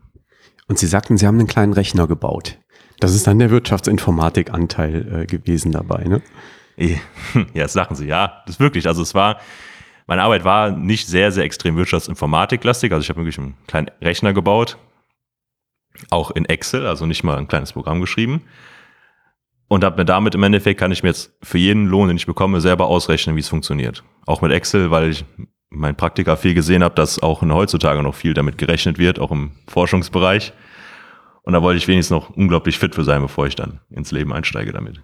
Und 0.67 0.77
Sie 0.79 0.85
sagten, 0.85 1.17
Sie 1.17 1.27
haben 1.27 1.39
einen 1.39 1.47
kleinen 1.47 1.73
Rechner 1.73 2.07
gebaut. 2.07 2.57
Das 2.99 3.15
ist 3.15 3.27
dann 3.27 3.39
der 3.39 3.49
Wirtschaftsinformatik-Anteil 3.49 5.21
äh, 5.21 5.25
gewesen 5.25 5.71
dabei, 5.71 6.03
ne? 6.05 6.21
Ja, 7.53 7.63
das 7.63 7.73
sagen 7.73 7.95
Sie, 7.95 8.05
ja. 8.05 8.41
Das 8.45 8.55
ist 8.55 8.59
wirklich. 8.59 8.87
Also 8.87 9.01
es 9.01 9.13
war, 9.13 9.39
meine 10.07 10.21
Arbeit 10.21 10.45
war 10.45 10.71
nicht 10.71 11.07
sehr, 11.07 11.31
sehr 11.31 11.43
extrem 11.43 11.75
Wirtschaftsinformatik-lastig. 11.75 12.91
Also 12.93 13.01
ich 13.01 13.09
habe 13.09 13.19
wirklich 13.19 13.37
einen 13.37 13.57
kleinen 13.67 13.91
Rechner 14.01 14.31
gebaut, 14.31 14.77
auch 16.09 16.31
in 16.31 16.45
Excel, 16.45 16.85
also 16.85 17.05
nicht 17.05 17.23
mal 17.23 17.37
ein 17.37 17.47
kleines 17.47 17.73
Programm 17.73 18.01
geschrieben. 18.01 18.43
Und 19.67 19.83
habe 19.83 19.97
mir 19.97 20.05
damit 20.05 20.33
im 20.33 20.43
Endeffekt 20.43 20.79
kann 20.79 20.91
ich 20.91 21.03
mir 21.03 21.09
jetzt 21.09 21.31
für 21.43 21.59
jeden 21.59 21.85
Lohn, 21.85 22.07
den 22.07 22.17
ich 22.17 22.25
bekomme, 22.25 22.59
selber 22.59 22.87
ausrechnen, 22.87 23.35
wie 23.35 23.41
es 23.41 23.49
funktioniert. 23.49 24.03
Auch 24.25 24.41
mit 24.41 24.51
Excel, 24.51 24.89
weil 24.89 25.11
ich 25.11 25.25
mein 25.69 25.95
Praktika 25.95 26.35
viel 26.35 26.55
gesehen 26.55 26.83
habe, 26.83 26.95
dass 26.95 27.21
auch 27.21 27.41
heutzutage 27.43 28.01
noch 28.01 28.15
viel 28.15 28.33
damit 28.33 28.57
gerechnet 28.57 28.97
wird, 28.97 29.19
auch 29.19 29.31
im 29.31 29.51
Forschungsbereich. 29.67 30.53
Und 31.43 31.53
da 31.53 31.61
wollte 31.61 31.77
ich 31.77 31.87
wenigstens 31.87 32.15
noch 32.15 32.31
unglaublich 32.31 32.79
fit 32.79 32.95
für 32.95 33.03
sein, 33.03 33.21
bevor 33.21 33.45
ich 33.45 33.55
dann 33.55 33.79
ins 33.91 34.11
Leben 34.11 34.33
einsteige 34.33 34.71
damit. 34.71 35.01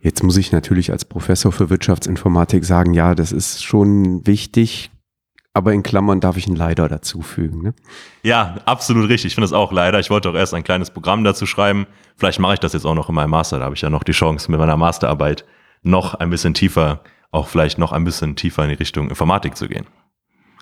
Jetzt 0.00 0.22
muss 0.22 0.36
ich 0.36 0.52
natürlich 0.52 0.92
als 0.92 1.04
Professor 1.04 1.50
für 1.50 1.70
Wirtschaftsinformatik 1.70 2.64
sagen, 2.64 2.94
ja, 2.94 3.14
das 3.14 3.32
ist 3.32 3.64
schon 3.64 4.26
wichtig, 4.26 4.90
aber 5.58 5.72
in 5.72 5.82
Klammern 5.82 6.20
darf 6.20 6.36
ich 6.36 6.46
ein 6.46 6.54
leider 6.54 6.88
dazufügen. 6.88 7.62
Ne? 7.62 7.74
Ja, 8.22 8.58
absolut 8.64 9.08
richtig. 9.08 9.26
Ich 9.26 9.34
finde 9.34 9.46
das 9.46 9.52
auch 9.52 9.72
leider. 9.72 9.98
Ich 9.98 10.08
wollte 10.08 10.30
auch 10.30 10.34
erst 10.34 10.54
ein 10.54 10.62
kleines 10.62 10.90
Programm 10.90 11.24
dazu 11.24 11.46
schreiben. 11.46 11.88
Vielleicht 12.16 12.38
mache 12.38 12.54
ich 12.54 12.60
das 12.60 12.74
jetzt 12.74 12.86
auch 12.86 12.94
noch 12.94 13.08
in 13.08 13.16
meinem 13.16 13.30
Master. 13.30 13.58
Da 13.58 13.64
habe 13.64 13.74
ich 13.74 13.80
ja 13.80 13.90
noch 13.90 14.04
die 14.04 14.12
Chance, 14.12 14.52
mit 14.52 14.60
meiner 14.60 14.76
Masterarbeit 14.76 15.44
noch 15.82 16.14
ein 16.14 16.30
bisschen 16.30 16.54
tiefer, 16.54 17.00
auch 17.32 17.48
vielleicht 17.48 17.76
noch 17.76 17.90
ein 17.90 18.04
bisschen 18.04 18.36
tiefer 18.36 18.62
in 18.62 18.68
die 18.68 18.76
Richtung 18.76 19.08
Informatik 19.08 19.56
zu 19.56 19.66
gehen. 19.66 19.86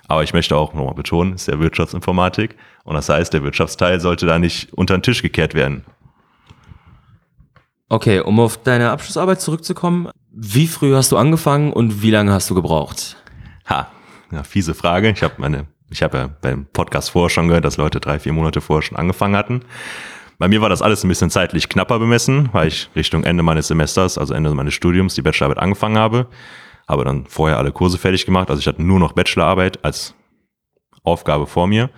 Aber 0.09 0.23
ich 0.23 0.33
möchte 0.33 0.57
auch 0.57 0.73
nochmal 0.73 0.95
betonen, 0.95 1.35
es 1.35 1.43
ist 1.43 1.49
ja 1.49 1.61
Wirtschaftsinformatik. 1.61 2.57
Und 2.85 2.95
das 2.95 3.11
heißt, 3.11 3.35
der 3.35 3.43
Wirtschaftsteil 3.43 4.01
sollte 4.01 4.25
da 4.25 4.39
nicht 4.39 4.73
unter 4.73 4.97
den 4.97 5.03
Tisch 5.03 5.21
gekehrt 5.21 5.53
werden. 5.53 5.85
Okay, 7.91 8.21
um 8.21 8.41
auf 8.41 8.57
deine 8.57 8.93
Abschlussarbeit 8.93 9.43
zurückzukommen, 9.43 10.09
wie 10.33 10.67
früh 10.67 10.95
hast 10.95 11.13
du 11.13 11.19
angefangen 11.19 11.75
und 11.75 12.01
wie 12.01 12.11
lange 12.11 12.33
hast 12.33 12.49
du 12.49 12.55
gebraucht? 12.55 13.17
Ha, 13.69 13.89
ja, 14.31 14.43
fiese 14.43 14.75
Frage. 14.75 15.11
Ich 15.11 15.23
habe 15.23 15.35
meine 15.39 15.67
Ich 15.91 16.03
habe 16.03 16.19
ja 16.19 16.31
beim 16.41 16.67
Podcast 16.67 17.11
vorher 17.11 17.31
schon 17.31 17.49
gehört, 17.49 17.65
dass 17.65 17.77
Leute 17.77 18.01
drei, 18.01 18.19
vier 18.19 18.33
Monate 18.33 18.61
vorher 18.61 18.83
schon 18.83 18.97
angefangen 18.97 19.37
hatten. 19.37 19.63
Bei 20.39 20.49
mir 20.49 20.61
war 20.61 20.69
das 20.69 20.83
alles 20.83 21.03
ein 21.03 21.09
bisschen 21.09 21.31
zeitlich 21.31 21.69
knapper 21.69 21.99
bemessen, 21.99 22.51
weil 22.53 22.69
ich 22.69 22.91
Richtung 22.95 23.25
Ende 23.25 23.43
meines 23.43 23.69
Semesters, 23.69 24.19
also 24.19 24.35
Ende 24.35 24.53
meines 24.53 24.75
Studiums, 24.75 25.15
die 25.15 25.23
Bachelorarbeit 25.23 25.63
angefangen 25.63 25.97
habe. 25.97 26.27
Habe 26.87 27.05
dann 27.05 27.27
vorher 27.27 27.59
alle 27.59 27.73
Kurse 27.73 27.99
fertig 27.99 28.27
gemacht. 28.27 28.51
Also 28.51 28.61
ich 28.61 28.67
hatte 28.67 28.83
nur 28.83 28.99
noch 28.99 29.13
Bachelorarbeit 29.13 29.85
als 29.85 30.15
Aufgabe 31.05 31.47
vor 31.47 31.67
mir. 31.67 31.91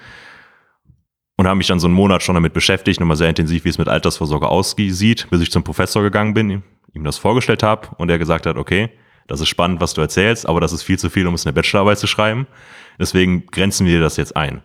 Und 1.37 1.47
habe 1.47 1.57
mich 1.57 1.69
dann 1.69 1.81
so 1.81 1.87
einen 1.87 1.95
Monat 1.95 2.23
schon 2.23 2.35
damit 2.35 2.53
beschäftigt, 2.53 2.99
nochmal 3.01 3.17
sehr 3.17 3.29
intensiv, 3.29 3.65
wie 3.65 3.69
es 3.69 3.79
mit 3.79 3.89
Altersvorsorge 3.89 4.49
aussieht, 4.49 5.29
bis 5.31 5.41
ich 5.41 5.53
zum 5.53 5.63
Professor 5.63 6.03
gegangen 6.03 6.35
bin, 6.35 6.65
ihm 6.95 7.05
das 7.05 7.17
vorgestellt 7.17 7.63
habe 7.63 7.89
und 7.97 8.11
er 8.11 8.19
gesagt 8.19 8.45
hat, 8.45 8.57
okay, 8.57 8.91
das 9.29 9.41
ist 9.41 9.49
spannend, 9.49 9.81
was 9.81 9.95
du 9.95 10.01
erzählst, 10.01 10.49
aber 10.49 10.61
das 10.61 10.73
ist 10.73 10.83
viel 10.83 10.99
zu 10.99 11.11
viel, 11.11 11.27
um 11.27 11.35
es 11.35 11.45
in 11.45 11.55
der 11.55 11.61
Bachelorarbeit 11.61 11.99
zu 11.99 12.07
schreiben. 12.07 12.47
Deswegen 12.99 13.47
grenzen 13.47 13.87
wir 13.87 14.01
das 14.01 14.17
jetzt 14.17 14.37
ein. 14.37 14.63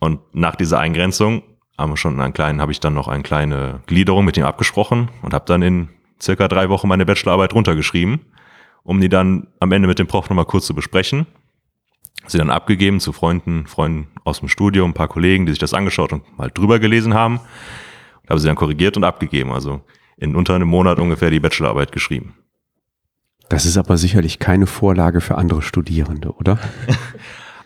Und 0.00 0.20
nach 0.34 0.56
dieser 0.56 0.80
Eingrenzung 0.80 1.42
haben 1.78 1.92
wir 1.92 1.96
schon 1.96 2.20
einen 2.20 2.32
kleinen, 2.32 2.60
habe 2.60 2.72
ich 2.72 2.80
dann 2.80 2.94
noch 2.94 3.08
eine 3.08 3.22
kleine 3.22 3.80
Gliederung 3.86 4.24
mit 4.24 4.36
ihm 4.36 4.44
abgesprochen 4.44 5.10
und 5.22 5.32
habe 5.32 5.44
dann 5.46 5.62
in 5.62 5.88
circa 6.20 6.48
drei 6.48 6.68
Wochen 6.68 6.88
meine 6.88 7.06
Bachelorarbeit 7.06 7.54
runtergeschrieben, 7.54 8.20
um 8.82 9.00
die 9.00 9.08
dann 9.08 9.46
am 9.60 9.70
Ende 9.70 9.86
mit 9.86 10.00
dem 10.00 10.08
Prof 10.08 10.28
nochmal 10.28 10.44
kurz 10.44 10.66
zu 10.66 10.74
besprechen. 10.74 11.26
Sie 12.26 12.36
dann 12.36 12.50
abgegeben 12.50 12.98
zu 12.98 13.12
Freunden, 13.12 13.68
Freunden 13.68 14.08
aus 14.24 14.40
dem 14.40 14.48
Studium, 14.48 14.90
ein 14.90 14.94
paar 14.94 15.08
Kollegen, 15.08 15.46
die 15.46 15.52
sich 15.52 15.60
das 15.60 15.72
angeschaut 15.72 16.12
und 16.12 16.36
mal 16.36 16.50
drüber 16.50 16.80
gelesen 16.80 17.14
haben. 17.14 17.38
Und 18.22 18.30
habe 18.30 18.40
sie 18.40 18.48
dann 18.48 18.56
korrigiert 18.56 18.96
und 18.96 19.04
abgegeben. 19.04 19.52
Also 19.52 19.82
in 20.16 20.34
unter 20.34 20.56
einem 20.56 20.68
Monat 20.68 20.98
ungefähr 20.98 21.30
die 21.30 21.38
Bachelorarbeit 21.38 21.92
geschrieben. 21.92 22.34
Das 23.48 23.64
ist 23.64 23.78
aber 23.78 23.96
sicherlich 23.96 24.38
keine 24.38 24.66
Vorlage 24.66 25.20
für 25.20 25.36
andere 25.36 25.62
Studierende, 25.62 26.32
oder? 26.32 26.58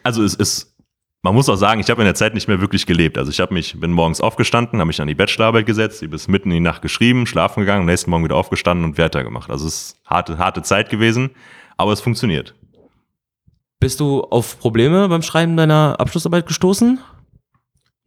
Also 0.05 0.25
es 0.25 0.35
ist, 0.35 0.77
man 1.23 1.33
muss 1.33 1.49
auch 1.49 1.55
sagen, 1.55 1.81
ich 1.81 1.89
habe 1.89 2.03
in 2.03 2.07
der 2.07 2.17
Zeit 2.17 2.35
nicht 2.35 2.49
mehr 2.49 2.61
wirklich 2.61 2.87
gelebt. 2.87 3.19
Also 3.19 3.31
ich 3.31 3.39
habe 3.39 3.55
mich, 3.55 3.79
bin 3.79 3.93
morgens 3.93 4.21
aufgestanden, 4.21 4.81
habe 4.81 4.89
mich 4.89 5.01
an 5.01 5.07
die 5.07 5.15
Bachelorarbeit 5.15 5.65
gesetzt, 5.65 6.03
die 6.03 6.09
bis 6.09 6.27
mitten 6.27 6.51
in 6.51 6.57
die 6.57 6.61
Nacht 6.61 6.83
geschrieben, 6.83 7.25
schlafen 7.25 7.61
gegangen, 7.61 7.83
am 7.83 7.87
nächsten 7.87 8.11
Morgen 8.11 8.25
wieder 8.25 8.35
aufgestanden 8.35 8.85
und 8.85 8.99
weitergemacht. 8.99 9.49
Also 9.49 9.69
es 9.69 9.75
ist 9.75 10.01
harte, 10.05 10.39
harte 10.39 10.63
Zeit 10.63 10.91
gewesen, 10.91 11.31
aber 11.77 11.93
es 11.93 12.01
funktioniert. 12.01 12.57
Bist 13.79 14.01
du 14.01 14.23
auf 14.23 14.59
Probleme 14.59 15.09
beim 15.09 15.23
Schreiben 15.23 15.57
deiner 15.57 16.01
Abschlussarbeit 16.01 16.47
gestoßen? 16.47 16.99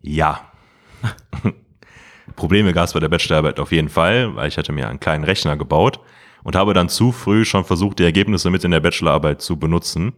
Ja. 0.01 0.51
Probleme 2.35 2.73
gab 2.73 2.87
es 2.87 2.93
bei 2.93 2.99
der 2.99 3.07
Bachelorarbeit 3.07 3.61
auf 3.61 3.71
jeden 3.71 3.87
Fall, 3.87 4.35
weil 4.35 4.49
ich 4.49 4.57
hatte 4.57 4.73
mir 4.73 4.89
einen 4.89 4.99
kleinen 4.99 5.23
Rechner 5.23 5.55
gebaut 5.55 6.01
und 6.45 6.55
habe 6.55 6.75
dann 6.75 6.89
zu 6.89 7.11
früh 7.11 7.43
schon 7.43 7.65
versucht, 7.65 7.97
die 7.97 8.03
Ergebnisse 8.03 8.51
mit 8.51 8.63
in 8.63 8.71
der 8.71 8.79
Bachelorarbeit 8.79 9.41
zu 9.41 9.57
benutzen 9.57 10.13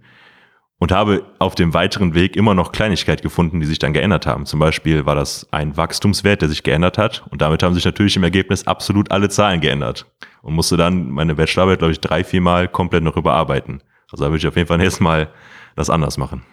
und 0.77 0.91
habe 0.91 1.25
auf 1.39 1.55
dem 1.55 1.73
weiteren 1.73 2.13
Weg 2.15 2.35
immer 2.35 2.53
noch 2.53 2.73
Kleinigkeit 2.73 3.21
gefunden, 3.21 3.61
die 3.61 3.65
sich 3.65 3.79
dann 3.79 3.93
geändert 3.93 4.27
haben. 4.27 4.45
Zum 4.45 4.59
Beispiel 4.59 5.05
war 5.05 5.15
das 5.15 5.47
ein 5.51 5.77
Wachstumswert, 5.77 6.41
der 6.41 6.49
sich 6.49 6.63
geändert 6.63 6.97
hat 6.97 7.25
und 7.31 7.41
damit 7.41 7.63
haben 7.63 7.73
sich 7.73 7.85
natürlich 7.85 8.17
im 8.17 8.23
Ergebnis 8.23 8.67
absolut 8.67 9.09
alle 9.09 9.29
Zahlen 9.29 9.61
geändert 9.61 10.05
und 10.41 10.53
musste 10.53 10.75
dann 10.75 11.09
meine 11.09 11.33
Bachelorarbeit, 11.33 11.79
glaube 11.79 11.93
ich, 11.93 12.01
drei, 12.01 12.25
vier 12.25 12.41
Mal 12.41 12.67
komplett 12.67 13.03
noch 13.03 13.15
überarbeiten. 13.15 13.81
Also 14.11 14.25
da 14.25 14.29
würde 14.29 14.39
ich 14.39 14.47
auf 14.47 14.57
jeden 14.57 14.67
Fall 14.67 14.77
nächstes 14.77 14.99
Mal 14.99 15.29
das 15.77 15.89
anders 15.89 16.17
machen. 16.17 16.43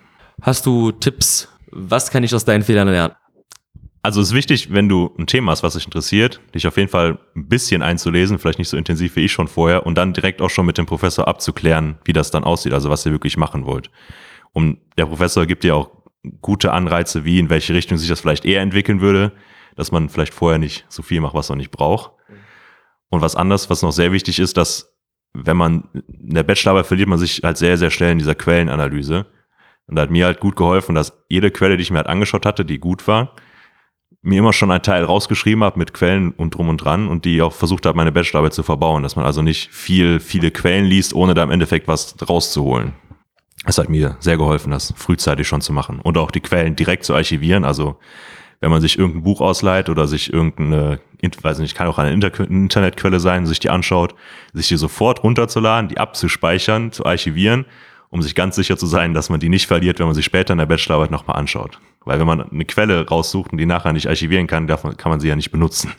Hast 0.40 0.66
du 0.66 0.92
Tipps? 0.92 1.48
Was 1.72 2.12
kann 2.12 2.22
ich 2.22 2.32
aus 2.32 2.44
deinen 2.44 2.62
Fehlern 2.62 2.88
lernen? 2.88 3.14
Also 4.04 4.20
es 4.20 4.28
ist 4.28 4.34
wichtig, 4.34 4.70
wenn 4.70 4.86
du 4.86 5.14
ein 5.18 5.26
Thema 5.26 5.50
hast, 5.50 5.62
was 5.62 5.72
dich 5.72 5.86
interessiert, 5.86 6.38
dich 6.54 6.66
auf 6.66 6.76
jeden 6.76 6.90
Fall 6.90 7.18
ein 7.34 7.48
bisschen 7.48 7.80
einzulesen, 7.80 8.38
vielleicht 8.38 8.58
nicht 8.58 8.68
so 8.68 8.76
intensiv 8.76 9.16
wie 9.16 9.24
ich 9.24 9.32
schon 9.32 9.48
vorher, 9.48 9.86
und 9.86 9.94
dann 9.94 10.12
direkt 10.12 10.42
auch 10.42 10.50
schon 10.50 10.66
mit 10.66 10.76
dem 10.76 10.84
Professor 10.84 11.26
abzuklären, 11.26 11.96
wie 12.04 12.12
das 12.12 12.30
dann 12.30 12.44
aussieht, 12.44 12.74
also 12.74 12.90
was 12.90 13.06
ihr 13.06 13.12
wirklich 13.12 13.38
machen 13.38 13.64
wollt. 13.64 13.90
Und 14.52 14.76
der 14.98 15.06
Professor 15.06 15.46
gibt 15.46 15.64
dir 15.64 15.74
auch 15.74 15.90
gute 16.42 16.74
Anreize, 16.74 17.24
wie 17.24 17.38
in 17.38 17.48
welche 17.48 17.72
Richtung 17.72 17.96
sich 17.96 18.10
das 18.10 18.20
vielleicht 18.20 18.44
eher 18.44 18.60
entwickeln 18.60 19.00
würde, 19.00 19.32
dass 19.74 19.90
man 19.90 20.10
vielleicht 20.10 20.34
vorher 20.34 20.58
nicht 20.58 20.84
so 20.90 21.02
viel 21.02 21.22
macht, 21.22 21.34
was 21.34 21.48
man 21.48 21.56
nicht 21.56 21.70
braucht. 21.70 22.10
Und 23.08 23.22
was 23.22 23.36
anderes, 23.36 23.70
was 23.70 23.80
noch 23.80 23.92
sehr 23.92 24.12
wichtig 24.12 24.38
ist, 24.38 24.58
dass 24.58 24.94
wenn 25.32 25.56
man 25.56 25.88
in 25.94 26.34
der 26.34 26.42
Bachelorarbeit 26.42 26.86
verliert 26.86 27.08
man 27.08 27.18
sich 27.18 27.40
halt 27.42 27.56
sehr, 27.56 27.78
sehr 27.78 27.90
schnell 27.90 28.12
in 28.12 28.18
dieser 28.18 28.34
Quellenanalyse. 28.34 29.24
Und 29.86 29.96
da 29.96 30.02
hat 30.02 30.10
mir 30.10 30.26
halt 30.26 30.40
gut 30.40 30.56
geholfen, 30.56 30.94
dass 30.94 31.24
jede 31.30 31.50
Quelle, 31.50 31.78
die 31.78 31.82
ich 31.84 31.90
mir 31.90 31.96
halt 31.96 32.06
angeschaut 32.06 32.44
hatte, 32.44 32.66
die 32.66 32.78
gut 32.78 33.08
war, 33.08 33.34
mir 34.24 34.38
immer 34.38 34.52
schon 34.54 34.70
ein 34.70 34.82
Teil 34.82 35.04
rausgeschrieben 35.04 35.62
habe 35.62 35.78
mit 35.78 35.92
Quellen 35.92 36.32
und 36.32 36.54
drum 36.54 36.70
und 36.70 36.78
dran 36.78 37.08
und 37.08 37.26
die 37.26 37.42
auch 37.42 37.52
versucht 37.52 37.84
habe, 37.84 37.96
meine 37.96 38.10
Bachelorarbeit 38.10 38.54
zu 38.54 38.62
verbauen, 38.62 39.02
dass 39.02 39.16
man 39.16 39.26
also 39.26 39.42
nicht 39.42 39.70
viel, 39.70 40.18
viele 40.18 40.50
Quellen 40.50 40.86
liest, 40.86 41.14
ohne 41.14 41.34
da 41.34 41.42
im 41.42 41.50
Endeffekt 41.50 41.88
was 41.88 42.16
rauszuholen. 42.26 42.94
Das 43.66 43.78
hat 43.78 43.90
mir 43.90 44.16
sehr 44.20 44.38
geholfen, 44.38 44.70
das 44.70 44.94
frühzeitig 44.96 45.46
schon 45.46 45.60
zu 45.60 45.72
machen 45.72 46.00
und 46.00 46.16
auch 46.16 46.30
die 46.30 46.40
Quellen 46.40 46.74
direkt 46.74 47.04
zu 47.04 47.14
archivieren. 47.14 47.64
Also 47.64 47.98
wenn 48.60 48.70
man 48.70 48.80
sich 48.80 48.98
irgendein 48.98 49.24
Buch 49.24 49.42
ausleiht 49.42 49.90
oder 49.90 50.06
sich 50.06 50.32
irgendeine, 50.32 51.00
weiß 51.42 51.58
nicht, 51.58 51.74
kann 51.74 51.88
auch 51.88 51.98
eine 51.98 52.12
Internetquelle 52.12 53.20
sein, 53.20 53.44
sich 53.44 53.58
die 53.58 53.68
anschaut, 53.68 54.14
sich 54.54 54.68
die 54.68 54.76
sofort 54.76 55.22
runterzuladen, 55.22 55.88
die 55.88 55.98
abzuspeichern, 55.98 56.92
zu 56.92 57.04
archivieren, 57.04 57.66
um 58.14 58.22
sich 58.22 58.36
ganz 58.36 58.54
sicher 58.54 58.76
zu 58.76 58.86
sein, 58.86 59.12
dass 59.12 59.28
man 59.28 59.40
die 59.40 59.48
nicht 59.48 59.66
verliert, 59.66 59.98
wenn 59.98 60.06
man 60.06 60.14
sich 60.14 60.24
später 60.24 60.52
in 60.52 60.58
der 60.58 60.66
Bachelorarbeit 60.66 61.10
nochmal 61.10 61.36
anschaut. 61.36 61.80
Weil 62.04 62.20
wenn 62.20 62.28
man 62.28 62.48
eine 62.48 62.64
Quelle 62.64 63.08
raussucht 63.08 63.50
und 63.50 63.58
die 63.58 63.66
nachher 63.66 63.92
nicht 63.92 64.06
archivieren 64.06 64.46
kann, 64.46 64.68
davon 64.68 64.96
kann 64.96 65.10
man 65.10 65.18
sie 65.18 65.26
ja 65.26 65.34
nicht 65.34 65.50
benutzen. 65.50 65.92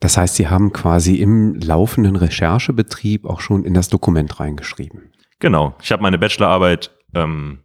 Das 0.00 0.16
heißt, 0.16 0.34
Sie 0.34 0.48
haben 0.48 0.72
quasi 0.72 1.14
im 1.16 1.54
laufenden 1.54 2.16
Recherchebetrieb 2.16 3.24
auch 3.24 3.40
schon 3.40 3.64
in 3.64 3.72
das 3.72 3.88
Dokument 3.88 4.40
reingeschrieben. 4.40 5.12
Genau. 5.38 5.76
Ich 5.80 5.92
habe 5.92 6.02
meine 6.02 6.18
Bachelorarbeit 6.18 6.90
ähm, 7.14 7.60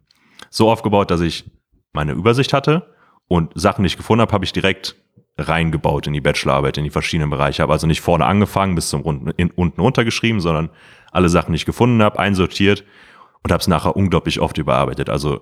so 0.50 0.70
aufgebaut, 0.70 1.10
dass 1.10 1.20
ich 1.20 1.50
meine 1.92 2.12
Übersicht 2.12 2.52
hatte 2.52 2.94
und 3.26 3.50
Sachen, 3.56 3.82
die 3.82 3.88
ich 3.88 3.96
gefunden 3.96 4.22
habe, 4.22 4.32
habe 4.32 4.44
ich 4.44 4.52
direkt 4.52 4.94
reingebaut 5.36 6.06
in 6.06 6.12
die 6.12 6.20
Bachelorarbeit, 6.20 6.78
in 6.78 6.84
die 6.84 6.90
verschiedenen 6.90 7.30
Bereiche. 7.30 7.60
Habe 7.60 7.72
also 7.72 7.88
nicht 7.88 8.02
vorne 8.02 8.24
angefangen 8.24 8.76
bis 8.76 8.88
zum 8.88 9.02
unten, 9.02 9.30
in, 9.30 9.50
unten 9.50 9.80
runtergeschrieben, 9.80 10.40
sondern 10.40 10.70
alle 11.10 11.28
Sachen, 11.28 11.50
die 11.52 11.56
ich 11.56 11.66
gefunden 11.66 12.00
habe, 12.04 12.20
einsortiert 12.20 12.84
und 13.42 13.52
habe 13.52 13.60
es 13.60 13.68
nachher 13.68 13.96
unglaublich 13.96 14.40
oft 14.40 14.58
überarbeitet. 14.58 15.10
Also 15.10 15.40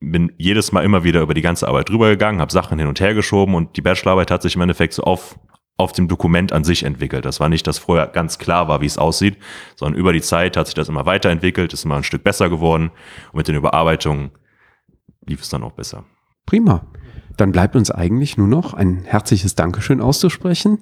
bin 0.00 0.32
jedes 0.36 0.72
Mal 0.72 0.84
immer 0.84 1.04
wieder 1.04 1.22
über 1.22 1.34
die 1.34 1.42
ganze 1.42 1.68
Arbeit 1.68 1.88
drüber 1.88 2.10
gegangen, 2.10 2.40
habe 2.40 2.52
Sachen 2.52 2.78
hin 2.78 2.88
und 2.88 3.00
her 3.00 3.14
geschoben 3.14 3.54
und 3.54 3.76
die 3.76 3.82
Bachelorarbeit 3.82 4.30
hat 4.30 4.42
sich 4.42 4.56
im 4.56 4.62
Endeffekt 4.62 4.92
so 4.92 5.02
auf, 5.02 5.38
auf 5.76 5.92
dem 5.92 6.08
Dokument 6.08 6.52
an 6.52 6.64
sich 6.64 6.82
entwickelt. 6.82 7.24
Das 7.24 7.40
war 7.40 7.48
nicht, 7.48 7.66
dass 7.66 7.78
vorher 7.78 8.06
ganz 8.08 8.38
klar 8.38 8.68
war, 8.68 8.80
wie 8.80 8.86
es 8.86 8.98
aussieht, 8.98 9.38
sondern 9.76 9.98
über 9.98 10.12
die 10.12 10.20
Zeit 10.20 10.56
hat 10.56 10.66
sich 10.66 10.74
das 10.74 10.88
immer 10.88 11.06
weiterentwickelt, 11.06 11.72
ist 11.72 11.84
immer 11.84 11.96
ein 11.96 12.04
Stück 12.04 12.24
besser 12.24 12.50
geworden 12.50 12.90
und 13.32 13.38
mit 13.38 13.48
den 13.48 13.56
Überarbeitungen 13.56 14.32
lief 15.26 15.40
es 15.40 15.48
dann 15.48 15.62
auch 15.62 15.72
besser. 15.72 16.04
Prima. 16.46 16.86
Dann 17.36 17.50
bleibt 17.50 17.74
uns 17.74 17.90
eigentlich 17.90 18.36
nur 18.36 18.46
noch 18.46 18.74
ein 18.74 19.02
herzliches 19.04 19.56
Dankeschön 19.56 20.00
auszusprechen, 20.00 20.78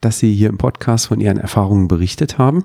dass 0.00 0.20
Sie 0.20 0.32
hier 0.32 0.48
im 0.48 0.58
Podcast 0.58 1.08
von 1.08 1.20
Ihren 1.20 1.38
Erfahrungen 1.38 1.88
berichtet 1.88 2.38
haben. 2.38 2.64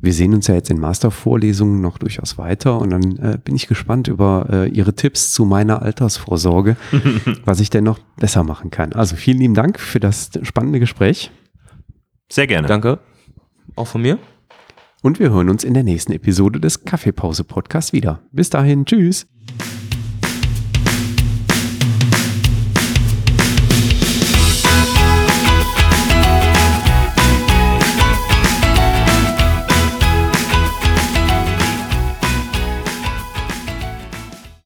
Wir 0.00 0.12
sehen 0.12 0.34
uns 0.34 0.48
ja 0.48 0.54
jetzt 0.54 0.70
in 0.70 0.80
Mastervorlesungen 0.80 1.80
noch 1.80 1.98
durchaus 1.98 2.36
weiter 2.36 2.80
und 2.80 2.90
dann 2.90 3.16
äh, 3.18 3.38
bin 3.42 3.54
ich 3.54 3.68
gespannt 3.68 4.08
über 4.08 4.46
äh, 4.50 4.68
Ihre 4.68 4.94
Tipps 4.94 5.32
zu 5.32 5.44
meiner 5.44 5.82
Altersvorsorge, 5.82 6.76
was 7.44 7.60
ich 7.60 7.70
denn 7.70 7.84
noch 7.84 8.00
besser 8.16 8.42
machen 8.42 8.70
kann. 8.70 8.92
Also 8.92 9.14
vielen 9.14 9.38
lieben 9.38 9.54
Dank 9.54 9.78
für 9.78 10.00
das 10.00 10.30
spannende 10.42 10.80
Gespräch. 10.80 11.30
Sehr 12.28 12.48
gerne. 12.48 12.66
Danke. 12.66 12.98
Auch 13.76 13.86
von 13.86 14.02
mir. 14.02 14.18
Und 15.02 15.18
wir 15.18 15.30
hören 15.30 15.48
uns 15.48 15.64
in 15.64 15.74
der 15.74 15.84
nächsten 15.84 16.12
Episode 16.12 16.60
des 16.60 16.84
Kaffeepause 16.84 17.44
Podcasts 17.44 17.92
wieder. 17.92 18.20
Bis 18.32 18.50
dahin, 18.50 18.84
tschüss. 18.84 19.26